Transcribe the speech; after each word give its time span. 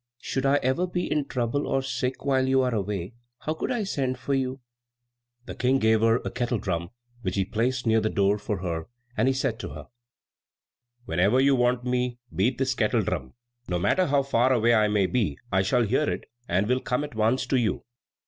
Should 0.19 0.47
I 0.47 0.55
ever 0.63 0.87
be 0.87 1.11
in 1.11 1.25
trouble 1.25 1.67
or 1.67 1.83
sick 1.83 2.25
while 2.25 2.47
you 2.47 2.63
are 2.63 2.73
away, 2.73 3.13
how 3.41 3.53
could 3.53 3.69
I 3.71 3.83
send 3.83 4.17
for 4.17 4.33
you?" 4.33 4.59
The 5.45 5.53
King 5.53 5.77
gave 5.77 6.01
her 6.01 6.15
a 6.25 6.31
kettle 6.31 6.57
drum 6.57 6.89
which 7.21 7.35
he 7.35 7.45
placed 7.45 7.85
near 7.85 8.01
the 8.01 8.09
door 8.09 8.39
for 8.39 8.61
her, 8.63 8.87
and 9.15 9.27
he 9.27 9.33
said 9.35 9.59
to 9.59 9.69
her, 9.75 9.89
"Whenever 11.05 11.39
you 11.39 11.53
want 11.53 11.83
me, 11.83 12.17
beat 12.35 12.57
this 12.57 12.73
kettle 12.73 13.03
drum. 13.03 13.35
No 13.67 13.77
matter 13.77 14.07
how 14.07 14.23
far 14.23 14.51
away 14.51 14.73
I 14.73 14.87
may 14.87 15.05
be, 15.05 15.37
I 15.51 15.61
shall 15.61 15.83
hear 15.83 16.09
it, 16.09 16.23
and 16.49 16.65
will 16.67 16.81
come 16.81 17.03
at 17.03 17.13
once 17.13 17.45
to 17.45 17.57
you." 17.57 17.83